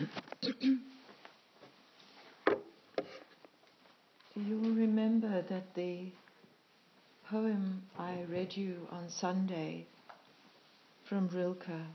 [4.34, 6.06] You'll remember that the
[7.28, 9.86] poem I read you on Sunday
[11.08, 11.86] from Rilke,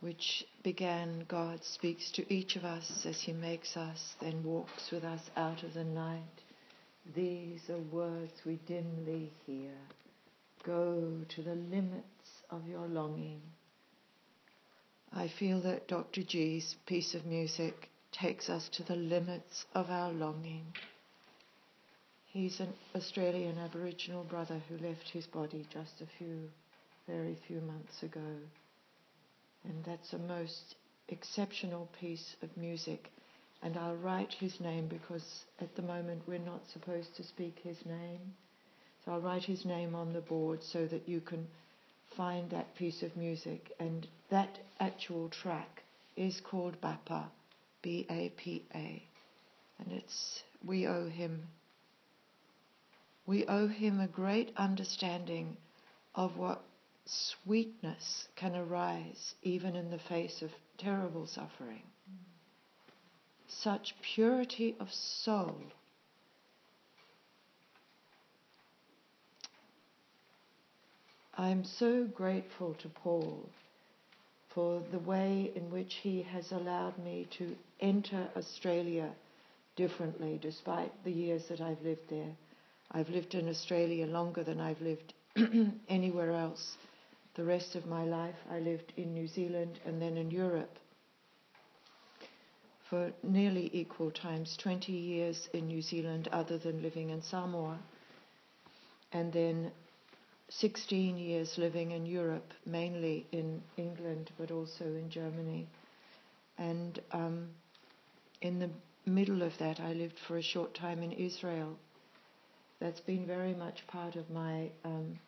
[0.00, 5.04] which began God speaks to each of us as He makes us, then walks with
[5.04, 6.22] us out of the night.
[7.14, 9.74] These are words we dimly hear.
[10.64, 13.42] Go to the limits of your longing.
[15.16, 16.22] I feel that Dr.
[16.24, 20.66] G's piece of music takes us to the limits of our longing.
[22.26, 26.50] He's an Australian Aboriginal brother who left his body just a few,
[27.06, 28.26] very few months ago.
[29.62, 30.74] And that's a most
[31.08, 33.08] exceptional piece of music.
[33.62, 37.78] And I'll write his name because at the moment we're not supposed to speak his
[37.86, 38.34] name.
[39.04, 41.46] So I'll write his name on the board so that you can
[42.16, 43.72] find that piece of music.
[43.78, 45.82] And that actual track
[46.16, 47.30] is called Bapa,
[47.82, 49.02] B A P A.
[49.78, 51.48] And it's, we owe him
[53.26, 55.56] we owe him a great understanding
[56.14, 56.62] of what
[57.06, 61.82] sweetness can arise even in the face of terrible suffering.
[63.48, 65.56] Such purity of soul.
[71.44, 73.46] I'm so grateful to Paul
[74.54, 79.10] for the way in which he has allowed me to enter Australia
[79.76, 82.34] differently despite the years that I've lived there
[82.90, 85.12] I've lived in Australia longer than I've lived
[85.88, 86.76] anywhere else.
[87.34, 90.78] The rest of my life, I lived in New Zealand and then in Europe
[92.88, 97.78] for nearly equal times 20 years in New Zealand, other than living in Samoa,
[99.12, 99.72] and then
[100.50, 105.66] 16 years living in Europe, mainly in England, but also in Germany.
[106.58, 107.48] And um,
[108.40, 108.70] in the
[109.06, 111.76] middle of that, I lived for a short time in Israel
[112.80, 115.18] that's been very much part of my um,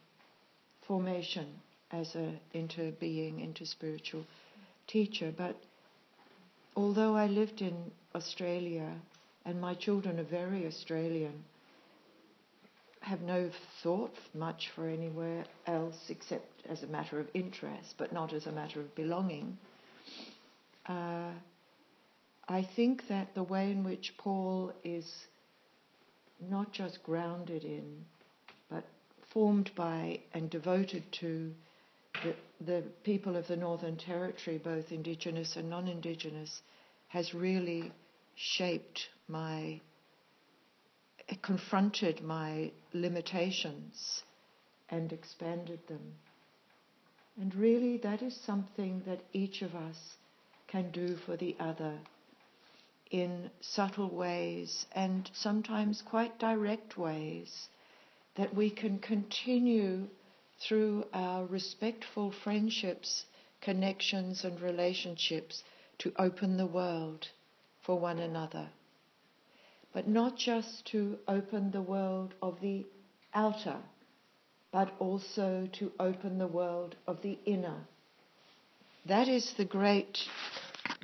[0.87, 1.47] formation
[1.91, 4.25] as a into being, into spiritual
[4.87, 5.33] teacher.
[5.37, 5.57] But
[6.77, 8.93] although I lived in Australia
[9.45, 11.45] and my children are very Australian,
[13.07, 13.51] have no
[13.83, 18.53] thought much for anywhere else except as a matter of interest, but not as a
[18.53, 19.57] matter of belonging.
[20.89, 21.31] Uh,
[22.49, 25.09] I think that the way in which Paul is
[26.41, 28.05] not just grounded in,
[28.69, 28.85] but
[29.33, 31.53] formed by and devoted to
[32.25, 32.35] the,
[32.65, 36.61] the people of the Northern Territory, both indigenous and non indigenous,
[37.09, 37.93] has really
[38.35, 39.81] shaped my,
[41.43, 44.23] confronted my limitations
[44.89, 46.15] and expanded them.
[47.41, 50.17] And really, that is something that each of us
[50.69, 51.99] can do for the other
[53.11, 57.69] in subtle ways and sometimes quite direct ways
[58.37, 60.07] that we can continue
[60.61, 63.25] through our respectful friendships,
[63.61, 65.63] connections, and relationships
[65.99, 67.29] to open the world
[67.85, 68.69] for one another.
[69.97, 72.85] But not just to open the world of the
[73.33, 73.79] outer,
[74.71, 77.79] but also to open the world of the inner.
[79.07, 80.19] That is the great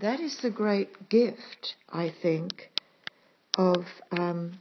[0.03, 2.70] that is the great gift, I think,
[3.56, 3.86] of.
[4.10, 4.58] Um,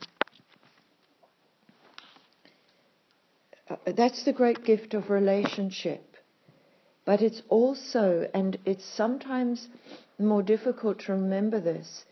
[3.70, 6.16] uh, that's the great gift of relationship.
[7.04, 9.68] But it's also, and it's sometimes
[10.18, 12.06] more difficult to remember this,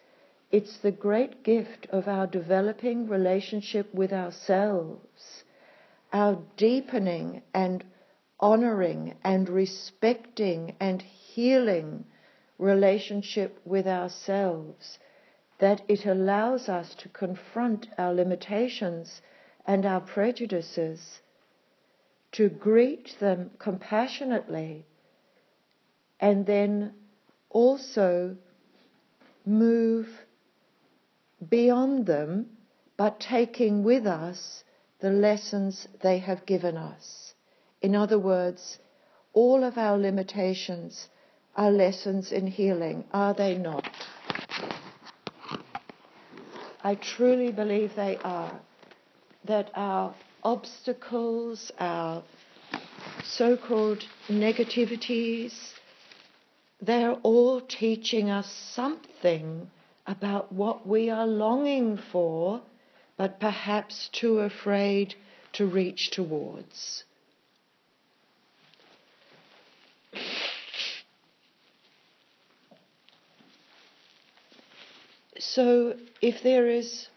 [0.52, 5.44] it's the great gift of our developing relationship with ourselves,
[6.12, 7.84] our deepening and
[8.40, 12.04] honoring and respecting and healing
[12.58, 14.98] relationship with ourselves,
[15.60, 19.22] that it allows us to confront our limitations
[19.68, 21.20] and our prejudices,
[22.32, 24.86] to greet them compassionately,
[26.20, 26.94] and then
[27.52, 28.36] also
[29.46, 30.08] move
[31.48, 32.58] beyond them,
[32.98, 34.64] but taking with us
[35.00, 37.34] the lessons they have given us.
[37.82, 38.80] In other words,
[39.34, 41.08] all of our limitations
[41.56, 43.86] are lessons in healing, are they not?
[46.84, 48.60] I truly believe they are.
[49.46, 52.24] That our obstacles, our
[53.24, 55.54] so called negativities,
[56.82, 59.70] they're all teaching us something
[60.10, 62.60] about what we are longing for,
[63.16, 65.14] but perhaps too afraid
[65.54, 67.04] to reach towards.
[75.38, 77.08] so, if there is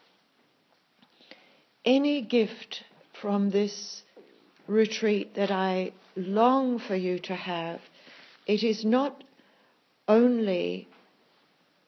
[1.85, 2.85] any gift
[3.21, 4.03] from this
[4.67, 7.81] retreat that I long for you to have,
[8.47, 9.25] it is not
[10.09, 10.89] only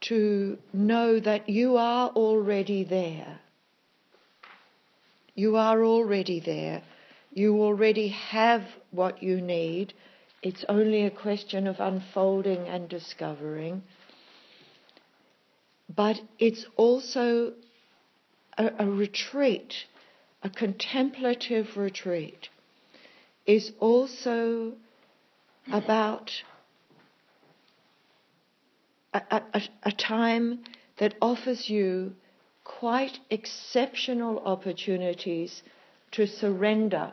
[0.08, 3.40] to know that you are already there.
[5.34, 6.82] You are already there.
[7.32, 9.92] You already have what you need.
[10.42, 13.82] It's only a question of unfolding and discovering.
[15.94, 17.54] But it's also
[18.56, 19.74] a, a retreat,
[20.42, 22.48] a contemplative retreat,
[23.46, 24.74] is also
[25.72, 26.30] about
[29.14, 30.64] a, a, a, time
[30.98, 32.14] that offers you
[32.64, 35.62] quite exceptional opportunities
[36.10, 37.12] to surrender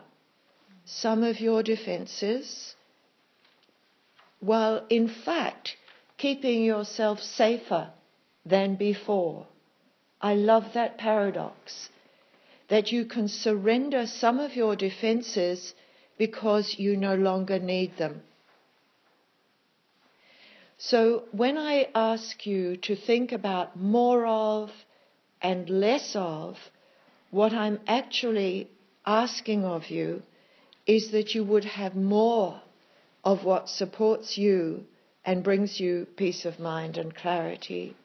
[0.85, 2.75] some of your defenses,
[4.39, 5.77] while in fact
[6.17, 7.91] keeping yourself safer
[8.45, 9.45] than before.
[10.21, 11.89] I love that paradox
[12.69, 15.73] that you can surrender some of your defenses
[16.17, 18.21] because you no longer need them.
[20.83, 24.71] So when I ask you to think about more of
[25.39, 26.57] and less of,
[27.29, 28.67] what I'm actually
[29.05, 30.23] asking of you
[30.87, 32.63] is that you would have more
[33.23, 34.85] of what supports you
[35.23, 37.95] and brings you peace of mind and clarity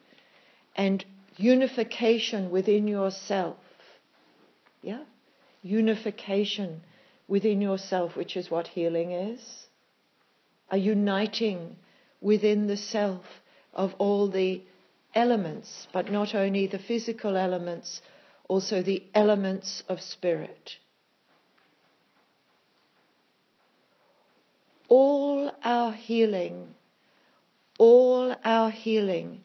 [0.76, 1.02] and
[1.38, 3.56] unification within yourself.
[4.82, 5.04] Yeah?
[5.62, 6.82] Unification
[7.26, 9.66] within yourself, which is what healing is.
[10.70, 11.76] A uniting
[12.20, 13.24] within the self
[13.74, 14.62] of all the
[15.14, 18.00] elements, but not only the physical elements,
[18.48, 20.76] also the elements of spirit.
[24.88, 26.74] All our healing,
[27.78, 29.42] all our healing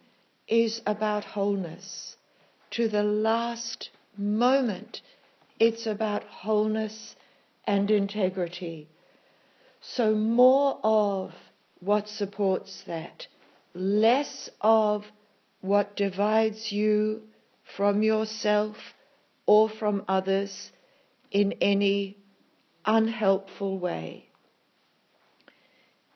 [0.47, 2.15] is about wholeness.
[2.71, 5.01] To the last moment,
[5.59, 7.15] it's about wholeness
[7.65, 8.87] and integrity.
[9.81, 11.33] So, more of
[11.81, 13.27] what supports that,
[13.73, 15.03] less of
[15.59, 17.21] what divides you
[17.75, 18.77] from yourself
[19.45, 20.71] or from others
[21.31, 22.17] in any
[22.85, 24.27] unhelpful way.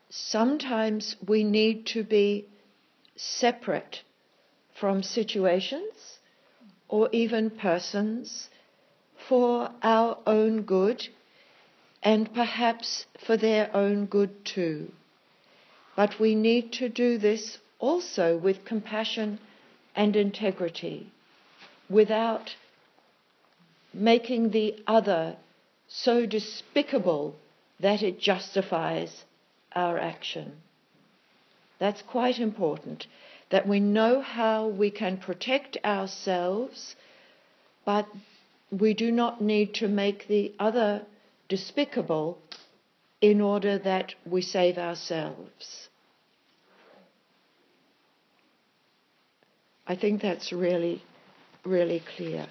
[0.10, 2.48] Sometimes we need to be
[3.16, 4.02] separate
[4.80, 6.20] from situations
[6.88, 8.50] or even persons
[9.28, 11.08] for our own good
[12.04, 14.92] and perhaps for their own good too.
[15.96, 19.40] But we need to do this also with compassion
[19.96, 21.12] and integrity
[21.90, 22.56] without
[23.94, 25.38] making the other
[25.88, 27.36] so despicable
[27.80, 29.24] that it justifies
[29.74, 30.54] our action.
[31.80, 33.08] That's quite important
[33.52, 36.96] that we know how we can protect ourselves,
[37.86, 38.08] but
[38.72, 41.04] we do not need to make the other
[41.48, 42.40] despicable
[43.32, 45.90] in order that we save ourselves.
[49.88, 51.02] I think that's really,
[51.66, 52.46] really clear.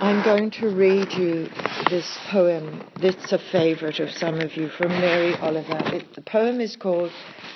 [0.00, 1.48] I'm going to read you
[1.88, 2.84] this poem.
[2.96, 5.80] It's a favorite of some of you from Mary Oliver.
[5.94, 7.12] It, the poem is called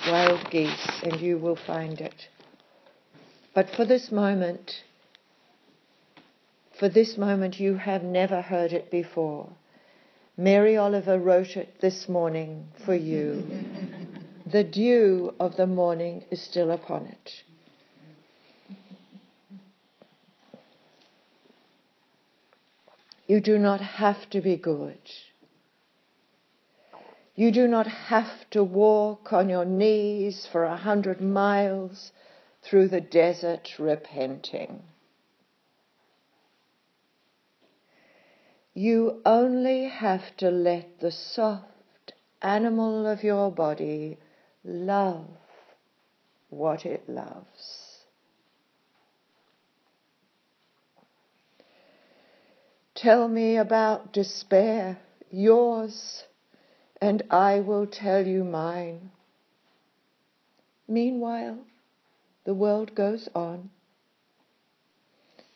[0.07, 2.29] Wild Geese, and you will find it.
[3.53, 4.71] But for this moment,
[6.79, 9.49] for this moment, you have never heard it before.
[10.37, 13.43] Mary Oliver wrote it this morning for you.
[14.47, 17.33] the dew of the morning is still upon it.
[23.27, 25.01] You do not have to be good.
[27.35, 32.13] You do not have to walk on your knees for a hundred miles
[32.63, 34.83] through the desert repenting.
[38.79, 44.19] You only have to let the soft animal of your body
[44.63, 45.31] love
[46.51, 48.01] what it loves.
[52.95, 54.99] Tell me about despair,
[55.31, 56.25] yours,
[57.01, 59.11] and I will tell you mine.
[60.87, 61.61] Meanwhile,
[62.45, 63.71] the world goes on.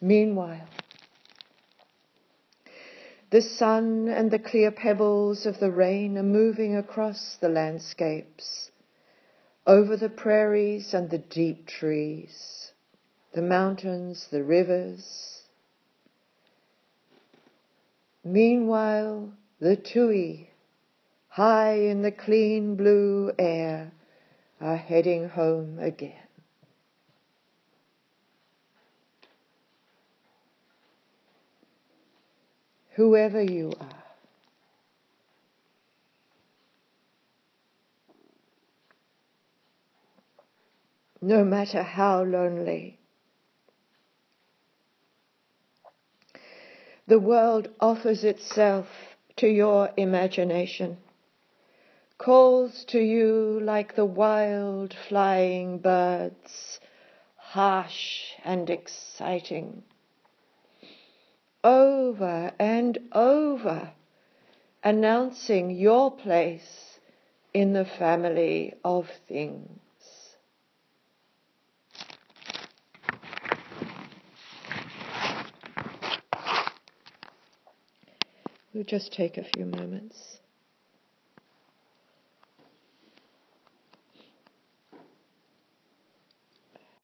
[0.01, 0.69] Meanwhile,
[3.31, 8.71] the sun and the clear pebbles of the rain are moving across the landscapes,
[9.67, 12.73] over the prairies and the deep trees,
[13.33, 15.43] the mountains, the rivers.
[18.25, 20.51] Meanwhile, the tui,
[21.29, 23.93] high in the clean blue air,
[24.61, 26.30] are heading home again.
[33.01, 34.05] Whoever you are.
[41.23, 42.99] No matter how lonely.
[47.07, 48.87] The world offers itself
[49.37, 50.99] to your imagination,
[52.19, 56.79] calls to you like the wild flying birds,
[57.39, 59.85] harsh and exciting
[61.63, 63.93] over and over,
[64.83, 66.99] announcing your place
[67.53, 69.81] in the family of things.
[78.73, 80.40] We'll just take a few moments.